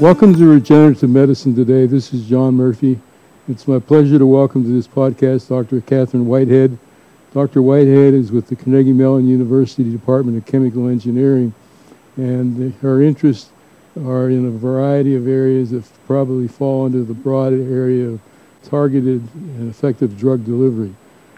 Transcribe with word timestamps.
Welcome 0.00 0.34
to 0.34 0.46
Regenerative 0.46 1.08
Medicine 1.08 1.54
today. 1.54 1.86
This 1.86 2.12
is 2.12 2.26
John 2.28 2.56
Murphy. 2.56 3.00
It's 3.48 3.66
my 3.66 3.78
pleasure 3.78 4.18
to 4.18 4.26
welcome 4.26 4.62
to 4.62 4.68
this 4.68 4.86
podcast 4.86 5.48
Dr. 5.48 5.80
Kathryn 5.80 6.24
Whitehead. 6.24 6.76
Dr. 7.32 7.62
Whitehead 7.62 8.12
is 8.12 8.30
with 8.30 8.48
the 8.48 8.54
Carnegie 8.54 8.92
Mellon 8.92 9.26
University 9.26 9.90
Department 9.90 10.36
of 10.36 10.44
Chemical 10.44 10.88
Engineering, 10.88 11.54
and 12.16 12.74
her 12.82 13.00
interests 13.00 13.48
are 13.96 14.28
in 14.28 14.46
a 14.46 14.50
variety 14.50 15.14
of 15.14 15.28
areas 15.28 15.70
that 15.70 15.84
probably 16.06 16.48
fall 16.48 16.84
under 16.84 17.02
the 17.02 17.14
broad 17.14 17.52
area 17.52 18.08
of 18.08 18.20
targeted 18.62 19.22
and 19.34 19.70
effective 19.70 20.18
drug 20.18 20.44
delivery. 20.44 20.94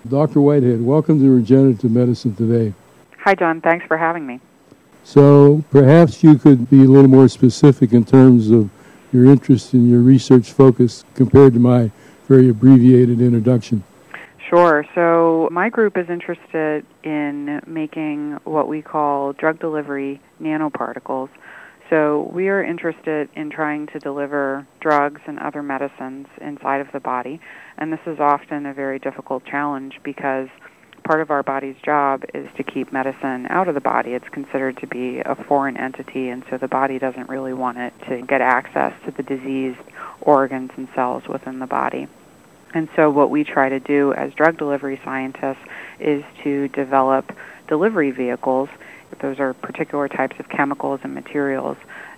Dr. 0.08 0.40
Whitehead, 0.40 0.82
welcome 0.82 1.20
to 1.20 1.30
Regenerative 1.30 1.90
Medicine 1.90 2.34
today. 2.34 2.72
Hi, 3.18 3.34
John. 3.34 3.60
Thanks 3.60 3.84
for 3.86 3.96
having 3.96 4.26
me. 4.26 4.40
So 5.04 5.64
perhaps 5.70 6.22
you 6.22 6.38
could 6.38 6.70
be 6.70 6.82
a 6.82 6.86
little 6.86 7.10
more 7.10 7.28
specific 7.28 7.92
in 7.92 8.04
terms 8.04 8.50
of 8.50 8.70
your 9.12 9.26
interest 9.26 9.73
and 9.74 9.90
your 9.90 10.00
research 10.00 10.52
focus 10.52 11.04
compared 11.14 11.52
to 11.54 11.60
my 11.60 11.90
very 12.26 12.48
abbreviated 12.48 13.20
introduction. 13.20 13.84
Sure. 14.48 14.84
So 14.95 15.48
my 15.50 15.68
group 15.68 15.96
is 15.96 16.09
interested 16.09 16.86
in 17.02 17.60
making 17.66 18.38
what 18.45 18.68
we 18.68 18.80
call 18.80 19.32
drug 19.32 19.59
delivery 19.59 20.20
nanoparticles. 20.40 21.28
So 21.88 22.28
we 22.32 22.48
are 22.48 22.62
interested 22.62 23.28
in 23.36 23.50
trying 23.50 23.86
to 23.88 24.00
deliver 24.00 24.66
drugs 24.80 25.20
and 25.26 25.38
other 25.38 25.62
medicines 25.62 26.26
inside 26.40 26.80
of 26.80 26.90
the 26.92 26.98
body, 26.98 27.40
and 27.78 27.92
this 27.92 28.00
is 28.06 28.18
often 28.18 28.66
a 28.66 28.74
very 28.74 28.98
difficult 28.98 29.45
challenge 29.45 30.01
because 30.02 30.48
part 31.04 31.20
of 31.20 31.30
our 31.30 31.45
body's 31.45 31.76
job 31.84 32.24
is 32.34 32.48
to 32.57 32.64
keep 32.64 32.92
medicine 32.92 33.46
out 33.48 33.68
of 33.68 33.74
the 33.74 33.80
body. 33.80 34.14
It's 34.14 34.29
considered 34.30 34.79
to 34.79 34.88
be 34.88 35.20
a 35.20 35.37
foreign 35.37 35.76
entity, 35.76 36.29
and 36.29 36.42
so 36.51 36.59
the 36.59 36.66
body 36.66 36.98
doesn't 36.98 37.29
really 37.29 37.52
want 37.52 37.79
it 37.79 37.95
to 38.09 38.23
get 38.23 38.40
access 38.40 38.92
to 39.04 39.12
the 39.12 39.23
diseased 39.23 39.79
organs 40.20 40.73
and 40.76 40.88
cells 40.95 41.29
within 41.29 41.60
the 41.60 41.66
body. 41.66 42.09
And 42.74 42.88
so, 42.96 43.10
what 43.10 43.30
we 43.30 43.45
try 43.45 43.68
to 43.68 43.79
do 43.79 44.12
as 44.12 44.34
drug 44.34 44.59
delivery 44.59 45.01
scientists 45.04 45.64
is 46.01 46.24
to 46.42 46.68
develop 46.68 47.32
delivery 47.68 48.10
vehicles. 48.10 48.68
Those 49.21 49.40
are 49.40 49.54
particular 49.54 50.09
types 50.09 50.38
of 50.38 50.49
chemicals 50.49 51.01
and 51.02 51.15
materials 51.15 51.76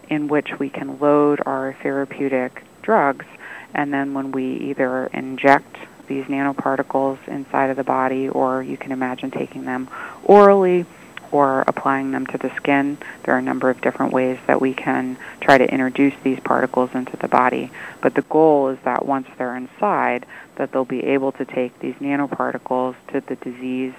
in 0.08 0.28
which 0.28 0.58
we 0.58 0.70
can 0.70 0.98
load 0.98 1.41
our 1.47 1.77
therapeutic 1.83 2.62
drugs, 2.83 3.27
and 3.75 3.92
then 3.92 4.14
when 4.14 4.33
we 4.33 4.56
either 4.70 5.06
inject 5.12 5.77
these 6.06 6.25
nanoparticles 6.25 7.19
inside 7.28 7.70
of 7.70 7.77
the 7.77 7.84
body, 7.84 8.28
or 8.28 8.62
you 8.62 8.77
can 8.77 8.92
imagine 8.92 9.30
taking 9.30 9.64
them 9.64 9.89
orally 10.25 10.86
or 11.30 11.62
applying 11.67 12.11
them 12.11 12.27
to 12.27 12.39
the 12.39 12.50
skin. 12.56 12.97
There 13.23 13.34
are 13.34 13.39
a 13.39 13.42
number 13.42 13.69
of 13.69 13.80
different 13.83 14.12
ways 14.12 14.39
that 14.47 14.61
we 14.61 14.73
can 14.73 15.19
try 15.41 15.58
to 15.58 15.70
introduce 15.70 16.14
these 16.23 16.41
particles 16.41 16.95
into 16.95 17.17
the 17.19 17.28
body. 17.28 17.70
But 18.00 18.14
the 18.14 18.23
goal 18.23 18.69
is 18.69 18.78
that 18.84 19.05
once 19.05 19.28
they're 19.36 19.56
inside, 19.56 20.25
that 20.56 20.73
they'll 20.73 20.86
be 20.86 21.05
able 21.05 21.33
to 21.33 21.45
take 21.45 21.78
these 21.80 21.95
nanoparticles 21.97 22.97
to 23.12 23.20
the 23.20 23.36
diseased 23.36 23.97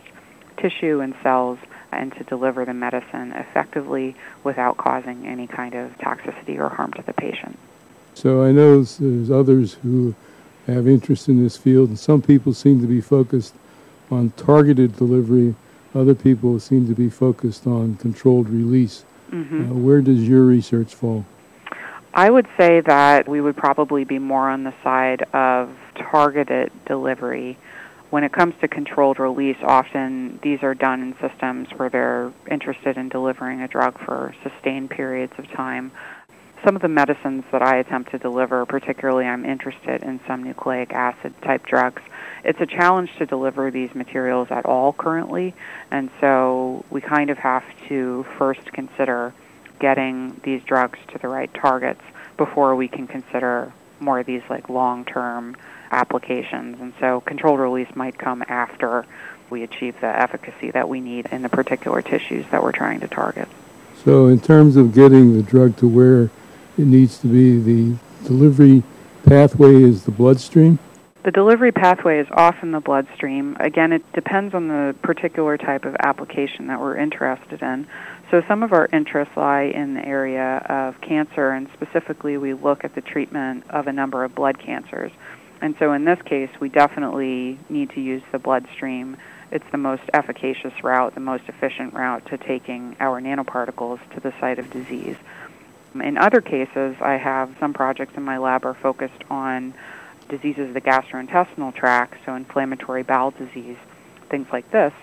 tissue 0.57 0.99
and 1.01 1.13
cells 1.21 1.59
and 1.91 2.13
to 2.15 2.23
deliver 2.23 2.65
the 2.65 2.73
medicine 2.73 3.31
effectively 3.33 4.15
without 4.43 4.77
causing 4.77 5.25
any 5.27 5.47
kind 5.47 5.75
of 5.75 5.97
toxicity 5.97 6.57
or 6.57 6.69
harm 6.69 6.93
to 6.93 7.01
the 7.01 7.13
patient. 7.13 7.57
So 8.13 8.43
I 8.43 8.51
know 8.51 8.83
there's 8.83 9.31
others 9.31 9.73
who 9.73 10.13
have 10.67 10.87
interest 10.87 11.29
in 11.29 11.41
this 11.43 11.57
field. 11.57 11.89
And 11.89 11.99
some 11.99 12.21
people 12.21 12.53
seem 12.53 12.81
to 12.81 12.87
be 12.87 13.01
focused 13.01 13.55
on 14.11 14.31
targeted 14.37 14.95
delivery. 14.95 15.55
Other 15.95 16.15
people 16.15 16.59
seem 16.59 16.87
to 16.87 16.93
be 16.93 17.09
focused 17.09 17.65
on 17.67 17.95
controlled 17.97 18.49
release. 18.49 19.03
Mm-hmm. 19.31 19.71
Uh, 19.71 19.75
where 19.75 20.01
does 20.01 20.27
your 20.27 20.43
research 20.43 20.93
fall? 20.93 21.25
I 22.13 22.29
would 22.29 22.47
say 22.57 22.81
that 22.81 23.27
we 23.27 23.41
would 23.41 23.55
probably 23.55 24.03
be 24.03 24.19
more 24.19 24.49
on 24.49 24.63
the 24.63 24.73
side 24.83 25.23
of 25.33 25.69
targeted 25.95 26.71
delivery. 26.85 27.57
When 28.09 28.23
it 28.23 28.31
comes 28.31 28.55
to 28.61 28.67
controlled 28.67 29.19
release, 29.19 29.57
often 29.61 30.39
these 30.41 30.63
are 30.63 30.73
done 30.73 31.01
in 31.01 31.29
systems 31.29 31.69
where 31.75 31.89
they're 31.89 32.31
interested 32.49 32.97
in 32.97 33.09
delivering 33.09 33.61
a 33.61 33.67
drug 33.67 33.99
for 33.99 34.33
sustained 34.43 34.89
periods 34.89 35.33
of 35.37 35.47
time 35.51 35.91
some 36.63 36.75
of 36.75 36.81
the 36.81 36.89
medicines 36.89 37.43
that 37.51 37.61
I 37.61 37.77
attempt 37.77 38.11
to 38.11 38.17
deliver, 38.17 38.65
particularly 38.65 39.25
I'm 39.25 39.45
interested 39.45 40.03
in 40.03 40.19
some 40.27 40.43
nucleic 40.43 40.91
acid 40.91 41.33
type 41.41 41.65
drugs. 41.65 42.01
It's 42.43 42.59
a 42.59 42.65
challenge 42.65 43.15
to 43.17 43.25
deliver 43.25 43.71
these 43.71 43.93
materials 43.95 44.49
at 44.51 44.65
all 44.65 44.93
currently, 44.93 45.53
and 45.91 46.09
so 46.19 46.83
we 46.89 47.01
kind 47.01 47.29
of 47.29 47.37
have 47.37 47.63
to 47.87 48.25
first 48.37 48.71
consider 48.73 49.33
getting 49.79 50.39
these 50.43 50.61
drugs 50.63 50.99
to 51.09 51.17
the 51.17 51.27
right 51.27 51.53
targets 51.53 52.01
before 52.37 52.75
we 52.75 52.87
can 52.87 53.07
consider 53.07 53.71
more 53.99 54.19
of 54.19 54.25
these 54.25 54.43
like 54.49 54.69
long-term 54.69 55.55
applications. 55.91 56.79
And 56.79 56.93
so 56.99 57.21
controlled 57.21 57.59
release 57.59 57.93
might 57.95 58.17
come 58.17 58.43
after 58.47 59.05
we 59.49 59.63
achieve 59.63 59.99
the 59.99 60.07
efficacy 60.07 60.71
that 60.71 60.87
we 60.87 60.99
need 60.99 61.27
in 61.31 61.41
the 61.41 61.49
particular 61.49 62.01
tissues 62.01 62.45
that 62.51 62.61
we're 62.61 62.71
trying 62.71 62.99
to 62.99 63.07
target. 63.07 63.47
So 64.03 64.27
in 64.27 64.39
terms 64.39 64.75
of 64.75 64.93
getting 64.93 65.35
the 65.35 65.43
drug 65.43 65.75
to 65.77 65.87
where 65.87 66.23
it 66.77 66.85
needs 66.85 67.17
to 67.19 67.27
be 67.27 67.59
the 67.59 67.97
delivery 68.25 68.83
pathway 69.25 69.83
is 69.83 70.03
the 70.03 70.11
bloodstream? 70.11 70.79
The 71.23 71.31
delivery 71.31 71.73
pathway 71.73 72.19
is 72.19 72.27
often 72.31 72.71
the 72.71 72.79
bloodstream. 72.79 73.57
Again, 73.59 73.91
it 73.91 74.09
depends 74.13 74.55
on 74.55 74.69
the 74.69 74.95
particular 75.01 75.57
type 75.57 75.83
of 75.83 75.95
application 75.99 76.67
that 76.67 76.79
we're 76.79 76.95
interested 76.95 77.61
in. 77.61 77.87
So 78.31 78.41
some 78.47 78.63
of 78.63 78.71
our 78.71 78.87
interests 78.93 79.35
lie 79.35 79.63
in 79.63 79.95
the 79.95 80.05
area 80.05 80.63
of 80.69 81.01
cancer, 81.01 81.49
and 81.51 81.67
specifically 81.73 82.37
we 82.37 82.53
look 82.53 82.85
at 82.85 82.95
the 82.95 83.01
treatment 83.01 83.65
of 83.69 83.87
a 83.87 83.93
number 83.93 84.23
of 84.23 84.33
blood 84.33 84.59
cancers. 84.59 85.11
And 85.61 85.75
so 85.77 85.93
in 85.93 86.05
this 86.05 86.21
case, 86.21 86.49
we 86.59 86.69
definitely 86.69 87.59
need 87.69 87.89
to 87.91 88.01
use 88.01 88.23
the 88.31 88.39
bloodstream. 88.39 89.17
It's 89.51 89.65
the 89.71 89.77
most 89.77 90.03
efficacious 90.13 90.83
route, 90.83 91.13
the 91.15 91.19
most 91.19 91.43
efficient 91.47 91.93
route 91.93 92.25
to 92.27 92.37
taking 92.37 92.95
our 92.99 93.19
nanoparticles 93.19 93.99
to 94.13 94.19
the 94.19 94.33
site 94.39 94.59
of 94.59 94.69
disease. 94.69 95.17
In 95.95 96.17
other 96.17 96.39
cases, 96.39 96.95
I 97.01 97.13
have 97.13 97.55
some 97.59 97.73
projects 97.73 98.15
in 98.15 98.23
my 98.23 98.37
lab 98.37 98.65
are 98.65 98.75
focused 98.75 99.23
on 99.29 99.73
diseases 100.29 100.67
of 100.67 100.73
the 100.75 100.81
gastrointestinal 100.81 101.73
tract, 101.73 102.15
so 102.25 102.35
inflammatory 102.35 103.03
bowel 103.03 103.31
disease, 103.31 103.77
things 104.29 104.47
like 104.51 104.69
this. 104.71 104.93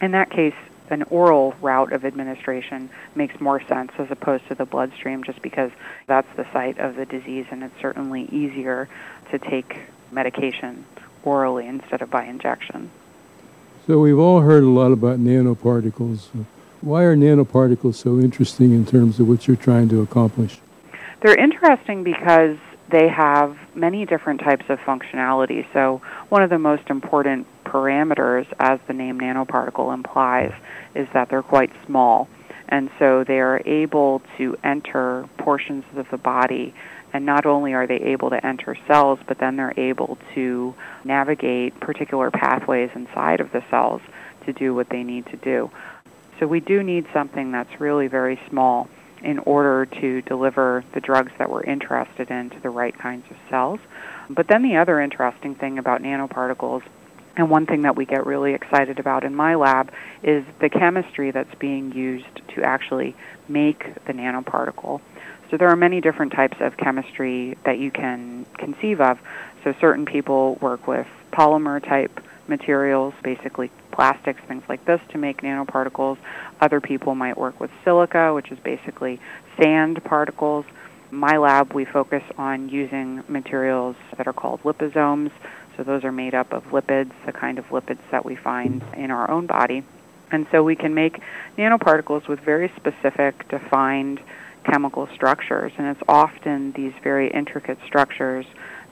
In 0.00 0.10
that 0.12 0.30
case, 0.30 0.54
an 0.90 1.02
oral 1.04 1.54
route 1.60 1.92
of 1.92 2.04
administration 2.04 2.90
makes 3.14 3.40
more 3.40 3.60
sense 3.62 3.92
as 3.98 4.10
opposed 4.10 4.46
to 4.48 4.54
the 4.54 4.66
bloodstream 4.66 5.24
just 5.24 5.40
because 5.42 5.70
that's 6.06 6.28
the 6.36 6.46
site 6.52 6.78
of 6.78 6.96
the 6.96 7.06
disease 7.06 7.46
and 7.50 7.62
it's 7.62 7.80
certainly 7.80 8.24
easier 8.30 8.88
to 9.30 9.38
take 9.38 9.78
medication 10.12 10.84
orally 11.22 11.66
instead 11.66 12.02
of 12.02 12.10
by 12.10 12.24
injection. 12.24 12.90
So 13.86 13.98
we've 13.98 14.18
all 14.18 14.40
heard 14.40 14.62
a 14.62 14.68
lot 14.68 14.92
about 14.92 15.18
nanoparticles. 15.18 16.28
Why 16.80 17.02
are 17.02 17.16
nanoparticles 17.16 17.94
so 17.94 18.20
interesting 18.20 18.72
in 18.72 18.86
terms 18.86 19.20
of 19.20 19.28
what 19.28 19.46
you're 19.46 19.56
trying 19.56 19.88
to 19.90 20.02
accomplish? 20.02 20.58
They're 21.20 21.38
interesting 21.38 22.02
because 22.02 22.58
they 22.90 23.08
have 23.08 23.56
many 23.74 24.04
different 24.04 24.40
types 24.40 24.66
of 24.68 24.78
functionality. 24.80 25.66
So, 25.72 26.02
one 26.28 26.42
of 26.42 26.50
the 26.50 26.58
most 26.58 26.90
important 26.90 27.46
parameters, 27.74 28.46
as 28.60 28.78
the 28.86 28.92
name 28.92 29.18
nanoparticle 29.18 29.92
implies, 29.92 30.52
is 30.94 31.08
that 31.12 31.28
they're 31.28 31.42
quite 31.42 31.72
small. 31.86 32.28
And 32.68 32.88
so 32.98 33.24
they 33.24 33.40
are 33.40 33.60
able 33.66 34.22
to 34.38 34.56
enter 34.62 35.28
portions 35.38 35.84
of 35.96 36.08
the 36.10 36.16
body. 36.16 36.72
And 37.12 37.26
not 37.26 37.46
only 37.46 37.74
are 37.74 37.86
they 37.86 37.96
able 37.96 38.30
to 38.30 38.46
enter 38.46 38.76
cells, 38.86 39.18
but 39.26 39.38
then 39.38 39.56
they're 39.56 39.74
able 39.76 40.18
to 40.34 40.74
navigate 41.04 41.78
particular 41.80 42.30
pathways 42.30 42.90
inside 42.94 43.40
of 43.40 43.50
the 43.50 43.62
cells 43.70 44.02
to 44.46 44.52
do 44.52 44.72
what 44.74 44.88
they 44.88 45.02
need 45.02 45.26
to 45.26 45.36
do. 45.36 45.70
So 46.38 46.46
we 46.46 46.60
do 46.60 46.82
need 46.82 47.06
something 47.12 47.52
that's 47.52 47.80
really 47.80 48.06
very 48.06 48.40
small 48.48 48.88
in 49.22 49.38
order 49.40 49.86
to 49.86 50.22
deliver 50.22 50.84
the 50.92 51.00
drugs 51.00 51.32
that 51.38 51.50
we're 51.50 51.62
interested 51.62 52.30
in 52.30 52.50
to 52.50 52.60
the 52.60 52.70
right 52.70 52.96
kinds 52.96 53.24
of 53.30 53.36
cells. 53.48 53.80
But 54.28 54.48
then 54.48 54.62
the 54.62 54.76
other 54.76 55.00
interesting 55.00 55.54
thing 55.54 55.78
about 55.78 56.02
nanoparticles, 56.02 56.82
and 57.36 57.50
one 57.50 57.66
thing 57.66 57.82
that 57.82 57.96
we 57.96 58.04
get 58.04 58.26
really 58.26 58.54
excited 58.54 58.98
about 58.98 59.24
in 59.24 59.34
my 59.34 59.54
lab, 59.54 59.92
is 60.22 60.44
the 60.60 60.68
chemistry 60.68 61.30
that's 61.30 61.54
being 61.56 61.92
used 61.92 62.42
to 62.54 62.62
actually 62.62 63.14
make 63.48 64.04
the 64.06 64.12
nanoparticle. 64.12 65.00
So 65.50 65.56
there 65.56 65.68
are 65.68 65.76
many 65.76 66.00
different 66.00 66.32
types 66.32 66.56
of 66.60 66.76
chemistry 66.76 67.56
that 67.64 67.78
you 67.78 67.90
can 67.90 68.46
conceive 68.58 69.00
of. 69.00 69.18
So 69.62 69.74
certain 69.80 70.06
people 70.06 70.56
work 70.60 70.86
with 70.86 71.06
polymer 71.32 71.82
type 71.82 72.20
materials, 72.48 73.14
basically 73.22 73.70
plastics, 73.90 74.40
things 74.46 74.62
like 74.68 74.84
this, 74.84 75.00
to 75.10 75.18
make 75.18 75.42
nanoparticles. 75.42 76.18
Other 76.60 76.80
people 76.80 77.14
might 77.14 77.36
work 77.36 77.58
with 77.60 77.70
silica, 77.84 78.34
which 78.34 78.50
is 78.50 78.58
basically 78.58 79.20
sand 79.60 80.02
particles. 80.04 80.64
My 81.10 81.36
lab, 81.36 81.72
we 81.72 81.84
focus 81.84 82.22
on 82.36 82.68
using 82.68 83.22
materials 83.28 83.96
that 84.16 84.26
are 84.26 84.32
called 84.32 84.62
liposomes. 84.62 85.30
So 85.76 85.82
those 85.82 86.04
are 86.04 86.12
made 86.12 86.34
up 86.34 86.52
of 86.52 86.64
lipids, 86.70 87.12
the 87.26 87.32
kind 87.32 87.58
of 87.58 87.68
lipids 87.68 87.98
that 88.10 88.24
we 88.24 88.36
find 88.36 88.82
in 88.96 89.10
our 89.10 89.30
own 89.30 89.46
body. 89.46 89.82
And 90.30 90.46
so 90.50 90.62
we 90.62 90.76
can 90.76 90.94
make 90.94 91.20
nanoparticles 91.56 92.28
with 92.28 92.40
very 92.40 92.70
specific, 92.76 93.48
defined 93.48 94.20
chemical 94.64 95.06
structures. 95.08 95.72
And 95.78 95.86
it's 95.88 96.02
often 96.08 96.72
these 96.72 96.92
very 97.02 97.30
intricate 97.30 97.78
structures 97.84 98.46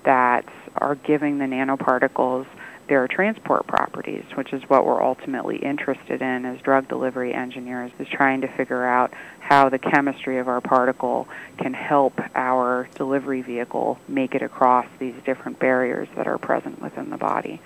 that 0.05 0.45
are 0.77 0.95
giving 0.97 1.39
the 1.39 1.47
nanoparticles 1.47 2.47
their 2.93 3.09
transport 3.09 3.67
properties, 3.67 4.23
which 4.35 4.53
is 4.53 4.63
what 4.69 4.85
we're 4.85 5.03
ultimately 5.03 5.57
interested 5.57 6.21
in 6.21 6.45
as 6.45 6.61
drug 6.61 6.87
delivery 6.89 7.33
engineers, 7.33 7.91
is 7.99 8.07
trying 8.07 8.43
to 8.43 8.49
figure 8.49 8.85
out 8.85 9.15
how 9.41 9.71
the 9.71 9.79
chemistry 9.79 10.37
of 10.37 10.47
our 10.47 10.61
particle 10.61 11.27
can 11.57 11.73
help 11.73 12.21
our 12.35 12.87
delivery 12.95 13.41
vehicle 13.41 13.99
make 14.09 14.35
it 14.35 14.43
across 14.43 14.85
these 14.99 15.15
different 15.25 15.59
barriers 15.59 16.07
that 16.17 16.27
are 16.27 16.37
present 16.37 16.83
within 16.83 17.09
the 17.09 17.17
body. 17.17 17.63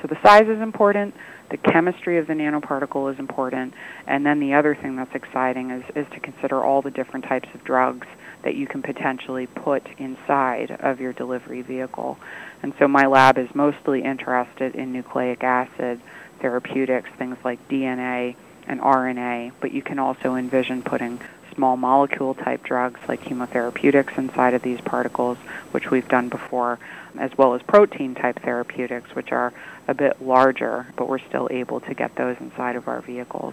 So 0.00 0.08
the 0.08 0.18
size 0.22 0.48
is 0.48 0.60
important, 0.60 1.14
the 1.50 1.56
chemistry 1.56 2.18
of 2.18 2.26
the 2.26 2.32
nanoparticle 2.32 3.12
is 3.12 3.18
important, 3.18 3.74
and 4.06 4.24
then 4.24 4.40
the 4.40 4.54
other 4.54 4.74
thing 4.74 4.96
that's 4.96 5.14
exciting 5.14 5.70
is, 5.70 5.84
is 5.94 6.06
to 6.12 6.20
consider 6.20 6.64
all 6.64 6.80
the 6.82 6.90
different 6.90 7.26
types 7.26 7.48
of 7.54 7.64
drugs 7.64 8.06
that 8.42 8.54
you 8.54 8.66
can 8.66 8.82
potentially 8.82 9.46
put 9.46 9.86
inside 9.98 10.70
of 10.80 11.00
your 11.00 11.12
delivery 11.12 11.62
vehicle. 11.62 12.18
And 12.62 12.72
so 12.78 12.88
my 12.88 13.06
lab 13.06 13.36
is 13.36 13.54
mostly 13.54 14.02
interested 14.02 14.74
in 14.74 14.92
nucleic 14.92 15.42
acid 15.44 16.00
therapeutics, 16.40 17.10
things 17.18 17.36
like 17.44 17.68
DNA 17.68 18.36
and 18.66 18.80
RNA, 18.80 19.52
but 19.60 19.72
you 19.72 19.82
can 19.82 19.98
also 19.98 20.36
envision 20.36 20.82
putting 20.82 21.20
small 21.60 21.76
molecule 21.76 22.32
type 22.32 22.62
drugs 22.64 22.98
like 23.06 23.22
chemotherapeutics 23.22 24.16
inside 24.16 24.54
of 24.54 24.62
these 24.62 24.80
particles, 24.80 25.36
which 25.72 25.90
we've 25.90 26.08
done 26.08 26.30
before, 26.30 26.78
as 27.18 27.36
well 27.36 27.52
as 27.52 27.60
protein 27.60 28.14
type 28.14 28.40
therapeutics, 28.40 29.14
which 29.14 29.30
are 29.30 29.52
a 29.86 29.92
bit 29.92 30.22
larger, 30.22 30.86
but 30.96 31.06
we're 31.06 31.18
still 31.18 31.48
able 31.50 31.78
to 31.80 31.92
get 31.92 32.14
those 32.14 32.34
inside 32.40 32.76
of 32.76 32.88
our 32.88 33.02
vehicles. 33.02 33.52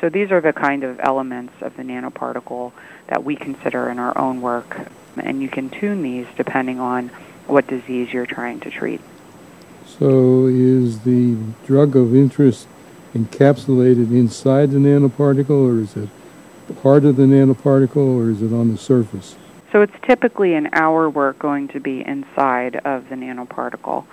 So 0.00 0.08
these 0.08 0.32
are 0.32 0.40
the 0.40 0.52
kind 0.52 0.82
of 0.82 0.98
elements 0.98 1.52
of 1.60 1.76
the 1.76 1.84
nanoparticle 1.84 2.72
that 3.06 3.22
we 3.22 3.36
consider 3.36 3.88
in 3.88 4.00
our 4.00 4.18
own 4.18 4.40
work, 4.40 4.76
and 5.16 5.40
you 5.40 5.48
can 5.48 5.70
tune 5.70 6.02
these 6.02 6.26
depending 6.36 6.80
on 6.80 7.08
what 7.46 7.68
disease 7.68 8.12
you're 8.12 8.26
trying 8.26 8.58
to 8.60 8.70
treat. 8.70 9.00
So 9.86 10.46
is 10.46 11.02
the 11.02 11.36
drug 11.66 11.94
of 11.94 12.16
interest 12.16 12.66
encapsulated 13.14 14.10
inside 14.10 14.72
the 14.72 14.78
nanoparticle, 14.78 15.68
or 15.70 15.78
is 15.82 15.96
it 15.96 16.08
part 16.72 17.04
of 17.04 17.16
the 17.16 17.24
nanoparticle, 17.24 18.16
or 18.18 18.30
is 18.30 18.40
it 18.40 18.52
on 18.52 18.70
the 18.70 18.78
surface? 18.78 19.36
So 19.70 19.82
it's 19.82 19.92
typically 20.02 20.54
in 20.54 20.68
our 20.72 21.10
work 21.10 21.38
going 21.38 21.68
to 21.68 21.80
be 21.80 22.00
inside 22.00 22.76
of 22.86 23.08
the 23.08 23.16
nanoparticle. 23.16 24.06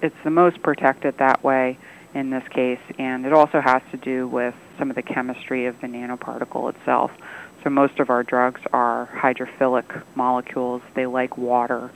It's 0.00 0.16
the 0.24 0.30
most 0.30 0.62
protected 0.62 1.18
that 1.18 1.44
way 1.44 1.78
in 2.14 2.30
this 2.30 2.46
case, 2.48 2.80
and 2.98 3.24
it 3.24 3.32
also 3.32 3.60
has 3.60 3.82
to 3.90 3.96
do 3.96 4.26
with 4.26 4.54
some 4.78 4.90
of 4.90 4.96
the 4.96 5.02
chemistry 5.02 5.66
of 5.66 5.80
the 5.80 5.86
nanoparticle 5.86 6.74
itself. 6.74 7.12
So 7.62 7.70
most 7.70 8.00
of 8.00 8.10
our 8.10 8.22
drugs 8.22 8.60
are 8.72 9.08
hydrophilic 9.12 10.02
molecules. 10.14 10.82
They 10.94 11.06
like 11.06 11.38
water. 11.38 11.90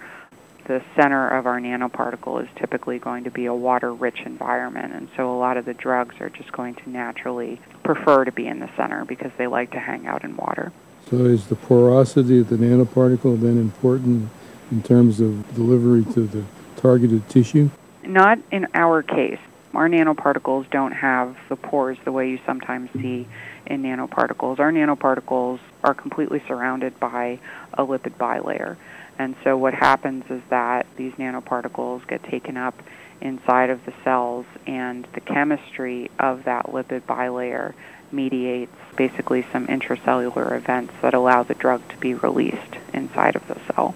The 0.67 0.83
center 0.97 1.29
of 1.29 1.47
our 1.47 1.61
nanoparticle 1.61 2.43
is 2.43 2.49
typically 2.57 2.99
going 2.99 3.23
to 3.23 3.31
be 3.31 3.47
a 3.47 3.55
water-rich 3.55 4.23
environment, 4.27 4.95
and 4.95 5.09
so 5.17 5.33
a 5.33 5.39
lot 5.39 5.57
of 5.57 5.65
the 5.65 5.75
drugs 5.75 6.17
are 6.19 6.29
just 6.29 6.51
going 6.51 6.75
to 6.75 6.91
naturally 6.91 7.61
prefer 7.85 8.25
to 8.25 8.33
be 8.33 8.49
in 8.49 8.59
the 8.59 8.69
center 8.77 9.05
because 9.05 9.31
they 9.39 9.47
like 9.47 9.71
to 9.71 9.79
hang 9.79 10.09
out 10.09 10.25
in 10.25 10.37
water. 10.37 10.73
So 11.09 11.19
is 11.19 11.47
the 11.47 11.55
porosity 11.55 12.41
of 12.41 12.49
the 12.49 12.57
nanoparticle 12.57 13.41
then 13.41 13.59
important 13.59 14.29
in 14.73 14.83
terms 14.83 15.21
of 15.21 15.55
delivery 15.55 16.05
to 16.15 16.27
the 16.27 16.45
targeted 16.77 17.29
tissue? 17.29 17.71
Not 18.03 18.41
in 18.51 18.67
our 18.75 19.05
case. 19.05 19.39
Our 19.73 19.89
nanoparticles 19.89 20.69
don't 20.71 20.93
have 20.93 21.37
the 21.49 21.55
pores 21.55 21.97
the 22.05 22.11
way 22.11 22.29
you 22.29 22.41
sometimes 22.45 22.91
see 22.95 23.29
in 23.67 23.83
nanoparticles. 23.83 24.59
Our 24.59 24.73
nanoparticles 24.73 25.61
are 25.85 25.95
completely 25.95 26.43
surrounded 26.47 26.99
by 27.01 27.39
a 27.75 27.85
lipid 27.85 28.15
bilayer. 28.15 28.77
And 29.19 29.35
so 29.45 29.57
what 29.57 29.75
happens 29.75 30.25
is 30.31 30.43
that 30.51 30.87
these 30.97 31.13
nanoparticles 31.15 32.07
get 32.07 32.23
taken 32.25 32.57
up 32.57 32.75
inside 33.21 33.71
of 33.71 33.85
the 33.87 33.95
cells 34.05 34.45
and 34.67 35.07
the 35.15 35.21
chemistry 35.21 36.11
of 36.19 36.45
that 36.45 36.67
lipid 36.67 37.03
bilayer 37.03 37.73
mediates 38.13 38.73
basically 38.97 39.45
some 39.53 39.67
intracellular 39.67 40.57
events 40.57 40.93
that 41.03 41.15
allow 41.15 41.43
the 41.43 41.55
drug 41.55 41.87
to 41.89 41.97
be 41.97 42.15
released 42.15 42.77
inside 42.93 43.37
of 43.37 43.47
the 43.49 43.59
cell. 43.73 43.95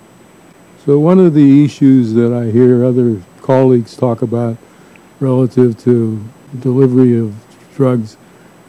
So 0.85 0.99
one 0.99 1.19
of 1.19 1.35
the 1.35 1.65
issues 1.65 2.15
that 2.15 2.33
I 2.33 2.51
hear 2.51 2.85
other 2.85 3.23
colleagues 3.43 3.97
talk 3.97 4.23
about 4.23 4.57
relative 5.21 5.79
to 5.85 6.25
delivery 6.59 7.19
of 7.19 7.35
drugs 7.75 8.17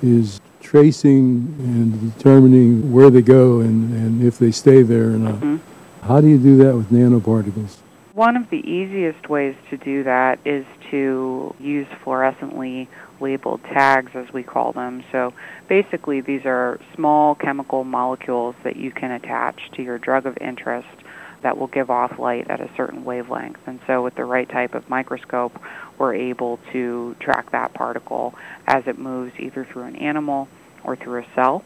is 0.01 0.39
tracing 0.61 1.55
and 1.59 2.13
determining 2.13 2.91
where 2.91 3.09
they 3.09 3.21
go 3.21 3.59
and, 3.59 3.93
and 3.93 4.23
if 4.23 4.37
they 4.37 4.51
stay 4.51 4.81
there 4.83 5.07
or 5.07 5.17
not. 5.17 5.35
Mm-hmm. 5.35 5.57
How 6.05 6.21
do 6.21 6.27
you 6.27 6.37
do 6.37 6.57
that 6.57 6.75
with 6.75 6.89
nanoparticles? 6.89 7.77
One 8.13 8.35
of 8.35 8.49
the 8.49 8.57
easiest 8.57 9.29
ways 9.29 9.55
to 9.69 9.77
do 9.77 10.03
that 10.03 10.39
is 10.45 10.65
to 10.89 11.55
use 11.59 11.87
fluorescently 12.03 12.87
labeled 13.21 13.63
tags, 13.63 14.11
as 14.15 14.31
we 14.33 14.43
call 14.43 14.73
them. 14.73 15.03
So 15.11 15.33
basically, 15.69 16.21
these 16.21 16.41
are 16.45 16.79
small 16.95 17.35
chemical 17.35 17.83
molecules 17.83 18.55
that 18.63 18.75
you 18.75 18.91
can 18.91 19.11
attach 19.11 19.71
to 19.75 19.83
your 19.83 19.97
drug 19.97 20.25
of 20.25 20.37
interest 20.41 20.89
that 21.41 21.57
will 21.57 21.67
give 21.67 21.89
off 21.89 22.19
light 22.19 22.49
at 22.49 22.59
a 22.59 22.69
certain 22.75 23.03
wavelength. 23.03 23.59
And 23.65 23.79
so, 23.87 24.03
with 24.03 24.15
the 24.15 24.25
right 24.25 24.49
type 24.49 24.75
of 24.75 24.89
microscope, 24.89 25.57
we're 26.01 26.15
able 26.15 26.59
to 26.71 27.15
track 27.19 27.51
that 27.51 27.75
particle 27.75 28.33
as 28.65 28.87
it 28.87 28.97
moves 28.97 29.31
either 29.37 29.63
through 29.63 29.83
an 29.83 29.95
animal 29.95 30.47
or 30.83 30.95
through 30.95 31.21
a 31.21 31.25
cell. 31.35 31.63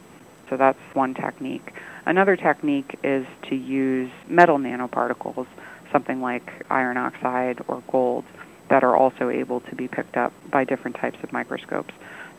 So, 0.50 0.58
that's 0.58 0.78
one 0.92 1.14
technique. 1.14 1.72
Another 2.04 2.36
technique 2.36 2.98
is 3.02 3.26
to 3.48 3.56
use 3.56 4.10
metal 4.28 4.58
nanoparticles, 4.58 5.46
something 5.90 6.20
like 6.20 6.66
iron 6.68 6.98
oxide 6.98 7.62
or 7.66 7.82
gold, 7.90 8.24
that 8.68 8.84
are 8.84 8.94
also 8.94 9.30
able 9.30 9.60
to 9.60 9.74
be 9.74 9.88
picked 9.88 10.18
up 10.18 10.34
by 10.50 10.64
different 10.64 10.98
types 10.98 11.16
of 11.22 11.32
microscopes. 11.32 11.94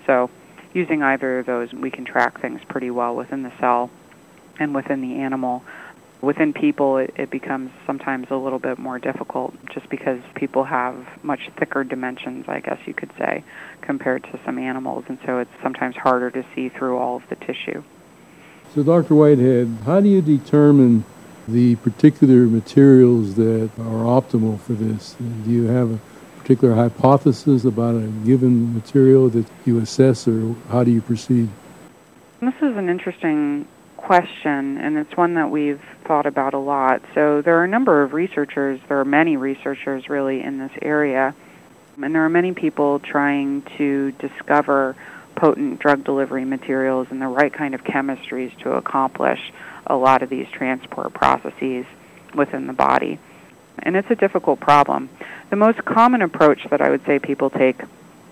So, 0.06 0.30
using 0.74 1.02
either 1.02 1.40
of 1.40 1.48
those, 1.48 1.74
we 1.74 1.90
can 1.90 2.06
track 2.06 2.40
things 2.40 2.62
pretty 2.70 2.92
well 2.92 3.16
within 3.16 3.42
the 3.42 3.52
cell 3.60 3.90
and 4.60 4.76
within 4.76 5.02
the 5.02 5.16
animal 5.16 5.64
within 6.22 6.54
people, 6.54 6.98
it, 6.98 7.14
it 7.16 7.30
becomes 7.30 7.72
sometimes 7.86 8.28
a 8.30 8.36
little 8.36 8.60
bit 8.60 8.78
more 8.78 9.00
difficult 9.00 9.54
just 9.74 9.90
because 9.90 10.20
people 10.36 10.64
have 10.64 10.96
much 11.24 11.50
thicker 11.58 11.84
dimensions, 11.84 12.46
I 12.48 12.60
guess 12.60 12.80
you 12.86 12.94
could 12.94 13.12
say, 13.18 13.44
compared 13.82 14.24
to 14.24 14.40
some 14.46 14.58
animals, 14.58 15.06
and 15.08 15.20
so 15.26 15.40
it's 15.40 15.52
sometimes 15.62 15.96
harder 15.96 16.32
to 16.32 16.46
see 16.56 16.70
through 16.70 16.98
all 16.98 17.18
of 17.18 17.30
the 17.30 17.36
tissue. 17.36 17.84
So, 18.74 18.84
Dr. 18.84 19.16
Whitehead, 19.16 19.78
how 19.86 20.02
do 20.02 20.10
you 20.10 20.22
determine 20.22 21.06
the 21.48 21.76
particular 21.78 22.46
materials 22.48 23.36
that 23.36 23.70
are 23.80 24.04
optimal 24.04 24.60
for 24.60 24.74
this? 24.74 25.16
Do 25.46 25.50
you 25.50 25.66
have 25.68 25.92
a 25.92 26.00
particular 26.40 26.76
hypothesis 26.76 27.64
about 27.64 27.96
a 27.96 28.08
given 28.26 28.74
material 28.74 29.30
that 29.30 29.46
you 29.66 29.80
assess, 29.80 30.28
or 30.28 30.56
how 30.70 30.84
do 30.84 30.92
you 30.92 31.02
proceed? 31.02 31.50
This 32.42 32.56
is 32.62 32.76
an 32.78 32.90
interesting 32.90 33.68
question, 34.08 34.78
and 34.78 34.98
it's 34.98 35.18
one 35.18 35.34
that 35.34 35.52
we've 35.52 35.82
thought 36.06 36.26
about 36.26 36.54
a 36.54 36.58
lot. 36.58 37.02
So 37.14 37.42
there 37.42 37.60
are 37.60 37.66
a 37.66 37.68
number 37.68 38.04
of 38.04 38.14
researchers, 38.14 38.80
there 38.88 39.02
are 39.02 39.06
many 39.06 39.36
researchers 39.36 40.08
really 40.08 40.42
in 40.42 40.60
this 40.60 40.72
area, 40.82 41.36
and 42.02 42.16
there 42.16 42.24
are 42.24 42.30
many 42.30 42.54
people 42.54 43.00
trying 43.00 43.64
to 43.78 44.14
discover 44.14 44.96
potent 45.36 45.80
drug 45.80 46.06
delivery 46.06 46.46
materials 46.46 47.08
and 47.12 47.22
the 47.22 47.28
right 47.28 47.52
kind 47.52 47.76
of 47.76 47.84
chemistries 47.84 48.58
to 48.60 48.72
accomplish 48.72 49.52
a 49.86 49.96
lot 49.98 50.24
of 50.24 50.30
these 50.30 50.48
transport 50.52 51.14
processes 51.14 51.86
within 52.34 52.66
the 52.66 52.74
body. 52.74 53.20
And 53.80 53.98
it's 53.98 54.10
a 54.10 54.16
difficult 54.16 54.62
problem. 54.62 55.10
The 55.50 55.58
most 55.58 55.84
common 55.84 56.22
approach 56.22 56.66
that 56.70 56.82
I 56.82 56.90
would 56.90 57.06
say 57.06 57.20
people 57.20 57.50
take 57.50 57.82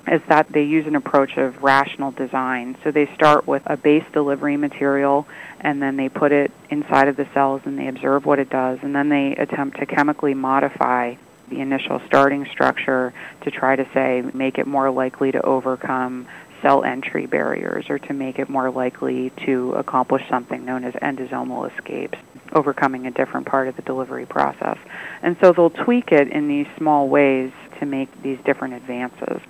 is 0.07 0.21
that 0.27 0.49
they 0.49 0.63
use 0.63 0.85
an 0.87 0.95
approach 0.95 1.37
of 1.37 1.63
rational 1.63 2.11
design. 2.11 2.77
So 2.83 2.91
they 2.91 3.07
start 3.15 3.47
with 3.47 3.63
a 3.65 3.77
base 3.77 4.03
delivery 4.13 4.57
material 4.57 5.27
and 5.59 5.81
then 5.81 5.97
they 5.97 6.09
put 6.09 6.31
it 6.31 6.51
inside 6.69 7.07
of 7.07 7.15
the 7.15 7.27
cells 7.33 7.61
and 7.65 7.77
they 7.77 7.87
observe 7.87 8.25
what 8.25 8.39
it 8.39 8.49
does 8.49 8.79
and 8.81 8.95
then 8.95 9.09
they 9.09 9.35
attempt 9.35 9.79
to 9.79 9.85
chemically 9.85 10.33
modify 10.33 11.15
the 11.49 11.59
initial 11.59 12.01
starting 12.07 12.45
structure 12.45 13.13
to 13.41 13.51
try 13.51 13.75
to 13.75 13.87
say 13.93 14.23
make 14.33 14.57
it 14.57 14.65
more 14.65 14.89
likely 14.89 15.31
to 15.31 15.41
overcome 15.41 16.27
cell 16.61 16.83
entry 16.83 17.27
barriers 17.27 17.85
or 17.89 17.99
to 17.99 18.13
make 18.13 18.39
it 18.39 18.49
more 18.49 18.71
likely 18.71 19.31
to 19.45 19.73
accomplish 19.73 20.27
something 20.29 20.65
known 20.65 20.83
as 20.83 20.93
endosomal 20.95 21.71
escapes, 21.71 22.17
overcoming 22.53 23.05
a 23.05 23.11
different 23.11 23.45
part 23.45 23.67
of 23.67 23.75
the 23.75 23.83
delivery 23.83 24.25
process. 24.25 24.77
And 25.21 25.37
so 25.39 25.51
they'll 25.51 25.69
tweak 25.69 26.11
it 26.11 26.29
in 26.29 26.47
these 26.47 26.65
small 26.77 27.07
ways 27.07 27.51
to 27.79 27.85
make 27.85 28.09
these 28.23 28.39
different 28.45 28.73
advances. 28.73 29.41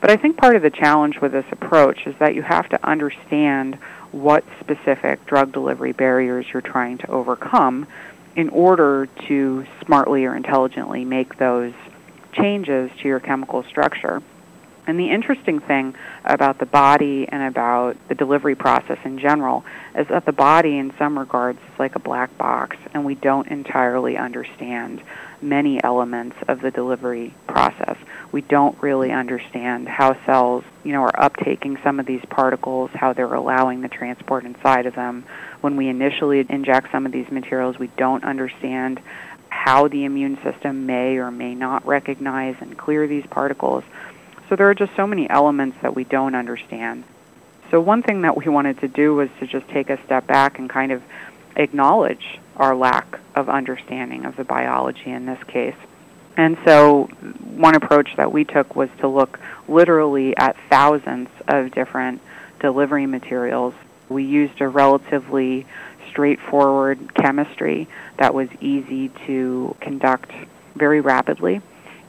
But 0.00 0.10
I 0.10 0.16
think 0.16 0.36
part 0.36 0.56
of 0.56 0.62
the 0.62 0.70
challenge 0.70 1.20
with 1.20 1.32
this 1.32 1.44
approach 1.50 2.06
is 2.06 2.16
that 2.18 2.34
you 2.34 2.42
have 2.42 2.68
to 2.70 2.86
understand 2.86 3.76
what 4.12 4.44
specific 4.60 5.24
drug 5.26 5.52
delivery 5.52 5.92
barriers 5.92 6.46
you're 6.52 6.62
trying 6.62 6.98
to 6.98 7.10
overcome 7.10 7.86
in 8.34 8.48
order 8.48 9.08
to 9.26 9.66
smartly 9.84 10.24
or 10.24 10.34
intelligently 10.34 11.04
make 11.04 11.36
those 11.36 11.74
changes 12.32 12.90
to 13.00 13.08
your 13.08 13.20
chemical 13.20 13.62
structure. 13.64 14.22
And 14.86 14.98
the 14.98 15.10
interesting 15.10 15.60
thing 15.60 15.94
about 16.24 16.58
the 16.58 16.66
body 16.66 17.28
and 17.28 17.42
about 17.42 17.96
the 18.08 18.14
delivery 18.14 18.54
process 18.54 18.98
in 19.04 19.18
general 19.18 19.64
is 19.94 20.08
that 20.08 20.24
the 20.24 20.32
body, 20.32 20.78
in 20.78 20.92
some 20.96 21.18
regards, 21.18 21.58
is 21.58 21.78
like 21.78 21.94
a 21.94 22.00
black 22.00 22.36
box, 22.38 22.76
and 22.94 23.04
we 23.04 23.14
don't 23.14 23.48
entirely 23.48 24.16
understand 24.16 25.02
many 25.42 25.82
elements 25.82 26.36
of 26.48 26.60
the 26.60 26.70
delivery 26.70 27.34
process. 27.46 27.96
We 28.32 28.42
don't 28.42 28.80
really 28.82 29.10
understand 29.10 29.88
how 29.88 30.22
cells, 30.24 30.64
you 30.84 30.92
know, 30.92 31.02
are 31.02 31.12
uptaking 31.12 31.82
some 31.82 31.98
of 31.98 32.06
these 32.06 32.24
particles, 32.30 32.90
how 32.94 33.12
they're 33.12 33.32
allowing 33.32 33.80
the 33.80 33.88
transport 33.88 34.44
inside 34.44 34.86
of 34.86 34.94
them. 34.94 35.24
When 35.60 35.76
we 35.76 35.88
initially 35.88 36.44
inject 36.48 36.92
some 36.92 37.06
of 37.06 37.12
these 37.12 37.30
materials, 37.30 37.78
we 37.78 37.88
don't 37.96 38.24
understand 38.24 39.00
how 39.48 39.88
the 39.88 40.04
immune 40.04 40.38
system 40.42 40.86
may 40.86 41.18
or 41.18 41.30
may 41.30 41.54
not 41.54 41.86
recognize 41.86 42.56
and 42.60 42.78
clear 42.78 43.06
these 43.06 43.26
particles. 43.26 43.84
So 44.48 44.56
there 44.56 44.68
are 44.70 44.74
just 44.74 44.94
so 44.96 45.06
many 45.06 45.28
elements 45.28 45.76
that 45.82 45.94
we 45.94 46.04
don't 46.04 46.34
understand. 46.34 47.04
So 47.70 47.80
one 47.80 48.02
thing 48.02 48.22
that 48.22 48.36
we 48.36 48.48
wanted 48.48 48.80
to 48.80 48.88
do 48.88 49.14
was 49.14 49.28
to 49.38 49.46
just 49.46 49.68
take 49.68 49.90
a 49.90 50.02
step 50.04 50.26
back 50.26 50.58
and 50.58 50.68
kind 50.68 50.92
of 50.92 51.02
acknowledge 51.56 52.40
our 52.60 52.76
lack 52.76 53.18
of 53.34 53.48
understanding 53.48 54.26
of 54.26 54.36
the 54.36 54.44
biology 54.44 55.10
in 55.10 55.24
this 55.26 55.42
case. 55.44 55.74
And 56.36 56.58
so 56.64 57.04
one 57.56 57.74
approach 57.74 58.14
that 58.16 58.30
we 58.30 58.44
took 58.44 58.76
was 58.76 58.90
to 59.00 59.08
look 59.08 59.40
literally 59.66 60.36
at 60.36 60.56
thousands 60.68 61.28
of 61.48 61.72
different 61.72 62.20
delivery 62.60 63.06
materials. 63.06 63.74
We 64.08 64.24
used 64.24 64.60
a 64.60 64.68
relatively 64.68 65.66
straightforward 66.10 67.14
chemistry 67.14 67.88
that 68.18 68.34
was 68.34 68.48
easy 68.60 69.08
to 69.26 69.74
conduct 69.80 70.30
very 70.76 71.00
rapidly. 71.00 71.62